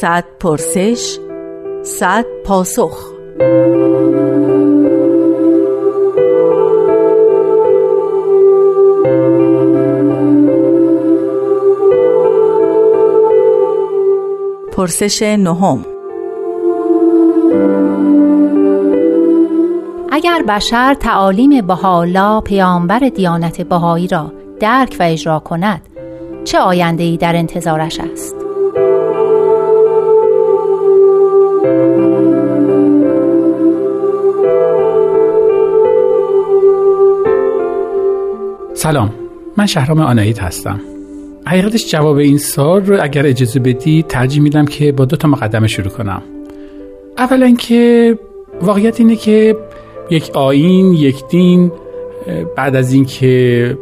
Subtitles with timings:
[0.00, 1.18] صد پرسش
[1.82, 3.12] صد پاسخ
[14.72, 15.84] پرسش نهم
[20.10, 25.80] اگر بشر تعالیم بهاءالله پیامبر دیانت بهایی را درک و اجرا کند
[26.44, 28.35] چه آینده ای در انتظارش است؟
[38.86, 39.14] سلام.
[39.56, 40.80] من شهرام آنایید هستم.
[41.46, 45.66] حقیقتش جواب این سال رو اگر اجازه بدی ترجیح میدم که با دو تا مقدمه
[45.66, 46.22] شروع کنم.
[47.18, 48.18] اولا که
[48.62, 49.56] واقعیت اینه که
[50.10, 51.72] یک آین یک دین
[52.56, 53.78] بعد از اینکه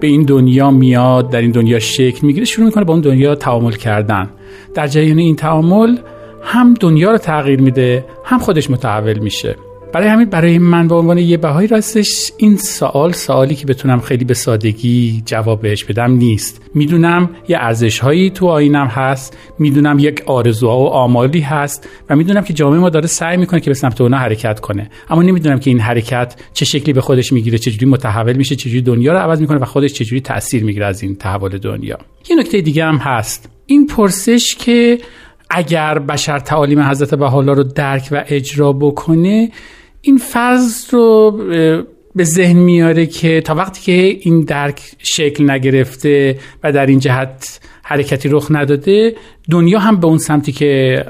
[0.00, 3.72] به این دنیا میاد در این دنیا شکل می‌گیره شروع می‌کنه با اون دنیا تعامل
[3.72, 4.30] کردن.
[4.74, 5.96] در جریان این تعامل
[6.42, 9.56] هم دنیا رو تغییر میده هم خودش متحول میشه.
[9.94, 14.24] برای همین برای من به عنوان یه بهایی راستش این سوال سوالی که بتونم خیلی
[14.24, 16.62] به سادگی جواب بهش بدم نیست.
[16.74, 22.42] می‌دونم یه ارزش هایی تو آینم هست می‌دونم یک آرزوها و آمالی هست و می‌دونم
[22.42, 24.90] که جامعه ما داره سعی می‌کنه که به سمت اونا حرکت کنه.
[25.10, 29.12] اما نمی‌دونم که این حرکت چه شکلی به خودش می‌گیره چجوری متحول میشه چجوری دنیا
[29.12, 31.98] رو عوض می‌کنه و خودش چجوری تاثیر می‌گیره از این تحول دنیا.
[32.30, 33.50] یه نکته دیگه هم هست.
[33.66, 34.98] این پرسش که
[35.50, 39.50] اگر بشر تعالیم حضرت بهاءالله رو درک و اجرا بکنه
[40.04, 41.30] این فرض رو
[42.14, 47.60] به ذهن میاره که تا وقتی که این درک شکل نگرفته و در این جهت
[47.82, 49.14] حرکتی رخ نداده
[49.50, 51.04] دنیا هم به اون سمتی که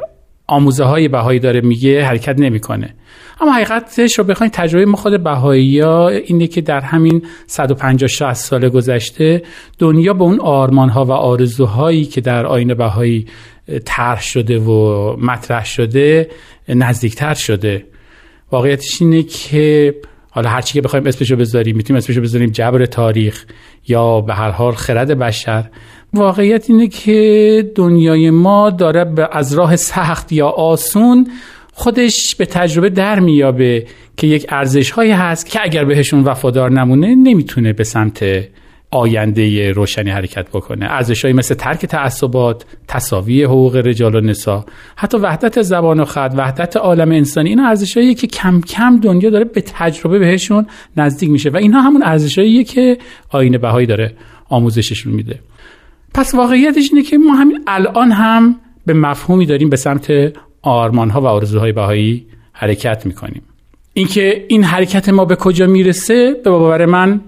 [0.47, 2.95] آموزه های بهایی داره میگه حرکت نمی‌کنه.
[3.41, 8.33] اما حقیقتش رو بخواین تجربه ما خود بهایی ها اینه که در همین 150 60
[8.33, 9.43] سال گذشته
[9.79, 13.27] دنیا به اون آرمان ها و آرزوهایی که در آین بهایی
[13.85, 16.31] طرح شده و مطرح شده
[16.69, 17.85] نزدیکتر شده.
[18.55, 19.95] واقعیتش اینه که
[20.31, 23.45] حالا هرچی که بخوایم اسمشو بذاریم می‌تونیم اسمشو بذاریم جبر تاریخ
[23.89, 25.65] یا به هر حال خرد بشر.
[26.13, 31.27] واقعیت اینه که دنیای ما داره از راه سخت یا آسون
[31.73, 37.15] خودش به تجربه در میابه که یک ارزش هایی هست که اگر بهشون وفادار نمونه
[37.15, 38.25] نمی‌تونه به سمت
[38.95, 40.87] آینده روشنی حرکت بکنه.
[40.91, 44.65] ارزشهایی مثل ترک تعصبات تساوی حقوق رجال و نسا
[44.97, 49.45] حتی وحدت زبان و خط وحدت عالم انسانی اینا ارزشهایی که کم کم دنیا داره
[49.45, 50.67] به تجربه بهشون
[50.97, 52.99] نزدیک میشه و اینها همون ارزشهایی که
[53.31, 54.13] آینه بهایی داره
[54.49, 55.39] آموزششون میده.
[56.15, 58.57] پس واقعیتش اینه که ما همین الان هم
[58.87, 60.13] به مفهومی داریم به سمت
[60.63, 63.43] آرمانها و آرزوهای بهایی حرکت می‌کنیم.
[63.93, 67.21] اینکه این حرکت ما به کجا می‌رسه به باور من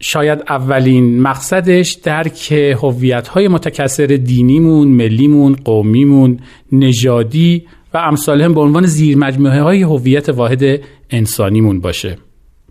[0.00, 6.40] شاید اولین مقصدش درک هویت های متکثر دینیمون، ملیمون، قومیمون،
[6.72, 12.18] نژادی و امثال هم به عنوان زیر مجموعه های هویت واحد انسانیمون باشه.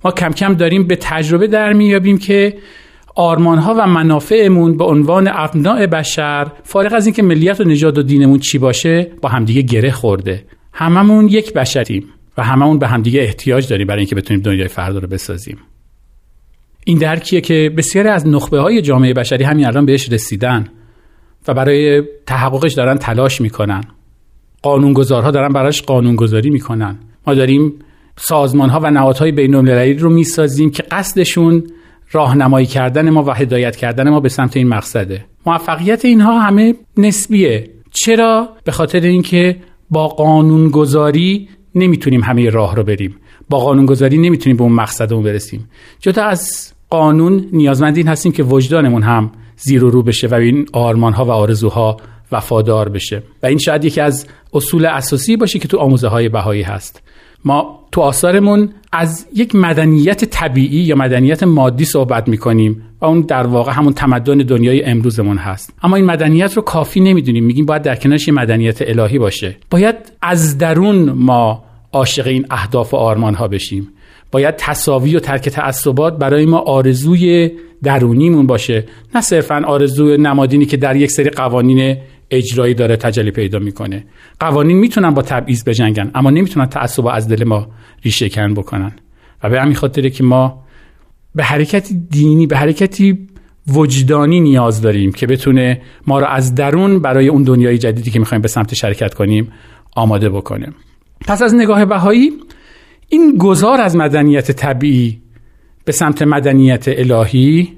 [0.03, 2.57] ما کم کم داریم به تجربه در میابیم که
[3.15, 8.03] آرمان ها و منافعمون به عنوان ابناع بشر فارغ از اینکه ملیت و نژاد و
[8.03, 10.45] دینمون چی باشه با همدیگه گره خورده.
[10.73, 12.03] هممون یک بشریم
[12.37, 15.57] و هممون به همدیگه احتیاج داریم برای اینکه بتونیم دنیای فردا رو بسازیم.
[16.87, 20.67] این درکیه که بسیاری از نخبه های جامعه بشری همین الان بهش رسیدن
[21.47, 23.83] و برای تحققش دارن تلاش می‌کنن.
[24.61, 26.99] قانونگذارها دارن براش قانونگذاری می‌کنن.
[27.27, 27.73] ما داریم
[28.17, 31.63] سازمان ها و نهادهای بین المللی رو می‌سازیم که قصدشون
[32.11, 35.25] راهنمایی کردن ما و هدایت کردن ما به سمت این مقصده.
[35.45, 37.69] موفقیت اینها همه نسبیه.
[37.91, 39.57] چرا؟ به خاطر اینکه
[39.89, 43.15] با قانونگذاری نمی‌تونیم همه راه رو بریم.
[43.49, 45.69] با قانونگذاری نمی‌تونیم به اون مقصدمون برسیم.
[45.99, 50.65] جدا از قانون نیازمند این هستیم که وجدانمون هم زیر و رو بشه و این
[50.73, 51.97] آرمان ها و آرزوها
[52.31, 53.23] وفادار بشه.
[53.43, 57.01] و این شاید یکی از اصول اساسی باشه که تو آموزه های بهایی هست.
[57.45, 63.47] ما تو آثارمون از یک مدنیت طبیعی یا مدنیت مادی صحبت می‌کنیم و اون در
[63.47, 65.73] واقع همون تمدن دنیای امروزمون هست.
[65.83, 67.45] اما این مدنیت رو کافی نمی‌دونیم.
[67.45, 69.55] میگیم باید در کنارش یه مدنیت الهی باشه.
[69.69, 71.63] باید از درون ما
[71.93, 73.87] عاشق این اهداف و آرمان ها بشیم.
[74.31, 77.51] باید تصاوی و ترک تعصبات برای ما آرزوی
[77.83, 78.85] درونیمون باشه.
[79.15, 81.97] نه صرفا آرزوی نمادینی که در یک سری قوانین
[82.31, 84.05] اجرایی داره تجلی پیدا می‌کنه.
[84.39, 87.67] قوانین می‌تونن با تبعیض بجنگن اما نمی‌تونن تعصب از دل ما
[88.03, 88.91] ریشه کن بکنن.
[89.43, 90.63] و به همین خاطره که ما
[91.35, 93.27] به حرکتی دینی به حرکتی
[93.73, 98.41] وجدانی نیاز داریم که بتونه ما را از درون برای اون دنیای جدیدی که می‌خوایم
[98.41, 99.51] به سمت شرکت کنیم
[99.95, 100.67] آماده بکنه.
[101.27, 102.31] پس از نگاه بهایی
[103.09, 105.21] این گذار از مدنیت طبیعی
[105.85, 107.77] به سمت مدنیت الهی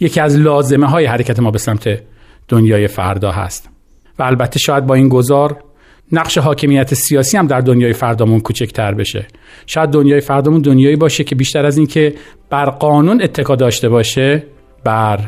[0.00, 2.02] یکی از لازمه های حرکت ما به سمت
[2.48, 3.70] دنیای فردا هست.
[4.18, 5.64] و البته شاید با این گذار
[6.12, 9.26] نقش حاکمیت سیاسی هم در دنیای فردامون کوچکتر بشه.
[9.66, 12.14] شاید دنیای فردامون دنیایی باشه که بیشتر از اینکه
[12.50, 14.42] بر قانون اتکا داشته باشه
[14.84, 15.20] بر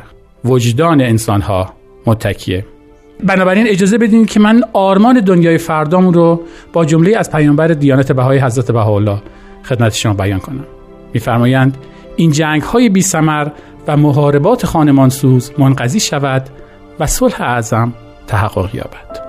[0.44, 1.74] وجدان انسانها
[2.06, 2.64] متکیه.
[3.24, 6.40] بنابراین اجازه بدین که من آرمان دنیای فردامون رو
[6.72, 9.22] با جمله از پیامبر دیانت بهای حضرت بهاءالله
[9.62, 10.64] خدمت شما بیان کنم.
[11.14, 11.76] میفرمایند
[12.16, 13.48] این جنگ های بی سمر
[13.86, 16.48] و محاربات خانمانسوز منقضی شود
[17.00, 17.92] و صلح اعظم
[18.26, 19.25] تحقق یابد.